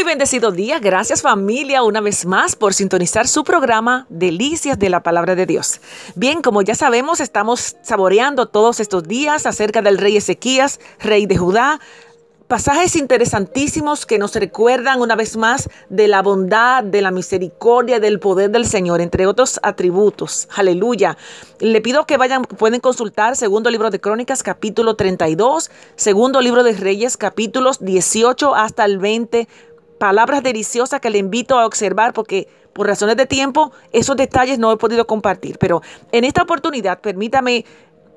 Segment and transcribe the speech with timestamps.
[0.00, 0.78] Muy bendecido día.
[0.78, 5.82] Gracias familia una vez más por sintonizar su programa Delicias de la Palabra de Dios.
[6.14, 11.36] Bien, como ya sabemos, estamos saboreando todos estos días acerca del rey Ezequías, rey de
[11.36, 11.80] Judá.
[12.48, 18.18] Pasajes interesantísimos que nos recuerdan una vez más de la bondad, de la misericordia, del
[18.18, 20.48] poder del Señor, entre otros atributos.
[20.56, 21.16] Aleluya.
[21.60, 26.72] Le pido que vayan, pueden consultar segundo libro de Crónicas, capítulo 32, segundo libro de
[26.72, 29.46] Reyes, capítulos 18 hasta el 20
[30.00, 34.72] palabras deliciosas que le invito a observar porque por razones de tiempo esos detalles no
[34.72, 35.58] he podido compartir.
[35.58, 37.66] Pero en esta oportunidad permítame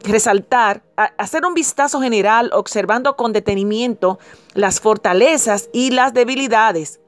[0.02, 4.18] resaltar, hacer un vistazo general observando con detenimiento
[4.54, 7.02] las fortalezas y las debilidades,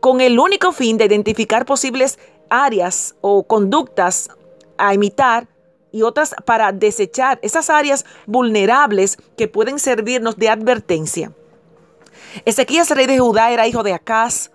[0.00, 4.28] con el único fin de identificar posibles áreas o conductas
[4.76, 5.46] a imitar
[5.92, 11.32] y otras para desechar esas áreas vulnerables que pueden servirnos de advertencia.
[12.44, 14.50] Ezequías, rey de Judá, era hijo de Acaz,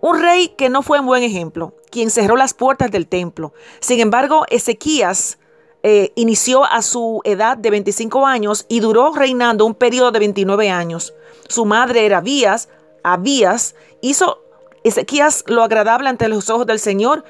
[0.00, 3.52] un rey que no fue un buen ejemplo, quien cerró las puertas del templo.
[3.80, 5.38] Sin embargo, Ezequías
[5.82, 10.70] eh, inició a su edad de 25 años y duró reinando un periodo de 29
[10.70, 11.14] años.
[11.48, 12.68] Su madre era Abías.
[13.02, 14.42] Abías hizo
[14.84, 17.24] Ezequías lo agradable ante los ojos del Señor.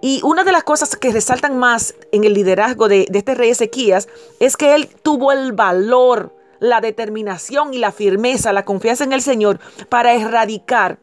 [0.00, 3.50] Y una de las cosas que resaltan más en el liderazgo de, de este rey
[3.50, 4.08] Ezequías
[4.40, 6.34] es que él tuvo el valor
[6.64, 10.98] la determinación y la firmeza, la confianza en el Señor para erradicar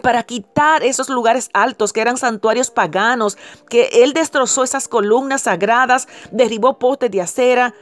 [0.00, 3.36] para quitar esos lugares altos que eran santuarios paganos,
[3.68, 7.74] que él destrozó esas columnas sagradas, derribó postes de acera.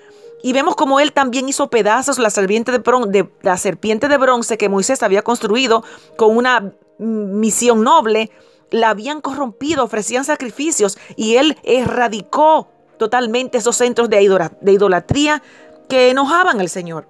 [0.42, 4.70] Y vemos como él también hizo pedazos la serpiente de, la serpiente de bronce que
[4.70, 5.84] Moisés había construido
[6.16, 8.30] con una misión noble.
[8.70, 15.42] La habían corrompido, ofrecían sacrificios y él erradicó totalmente esos centros de idolatría
[15.90, 17.06] que enojaban al Señor.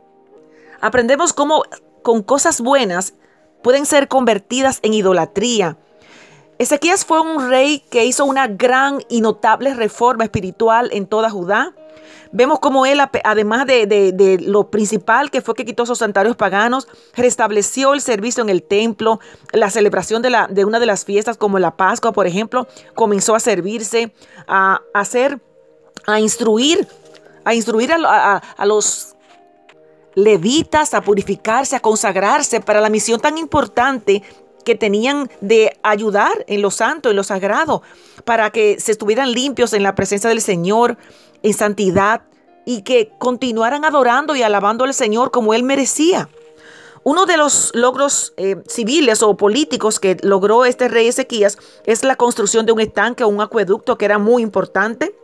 [0.80, 1.62] Aprendemos cómo
[2.02, 3.14] con cosas buenas
[3.62, 5.76] pueden ser convertidas en idolatría.
[6.58, 11.74] Ezequías fue un rey que hizo una gran y notable reforma espiritual en toda Judá.
[12.32, 17.92] Vemos cómo él, además de, lo principal que fue que quitó esos santuarios paganos, restableció
[17.92, 19.20] el servicio en el templo,
[19.52, 23.34] la celebración de, la, de una de las fiestas como la Pascua, por ejemplo, comenzó
[23.34, 24.14] a servirse,
[24.46, 25.40] a hacer,
[26.06, 26.86] a instruir
[27.44, 29.16] a instruir a, los
[30.14, 34.22] levitas a purificarse, a consagrarse para la misión tan importante
[34.64, 37.82] que tenían de ayudar en lo santo, en lo sagrado,
[38.24, 40.98] para que se estuvieran limpios en la presencia del Señor,
[41.42, 42.22] en santidad,
[42.66, 46.28] y que continuaran adorando y alabando al Señor como Él merecía.
[47.02, 52.16] Uno de los logros eh, civiles o políticos que logró este rey Ezequías es la
[52.16, 55.14] construcción de un estanque o un acueducto que era muy importante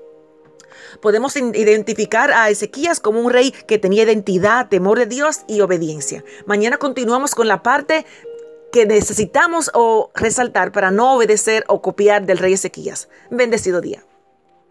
[1.01, 6.25] podemos identificar a Ezequías como un rey que tenía identidad, temor de Dios y obediencia.
[6.47, 8.07] Mañana continuamos con la parte
[8.73, 13.09] que necesitamos o resaltar para no obedecer o copiar del rey Ezequías.
[13.31, 14.05] Bendecido día.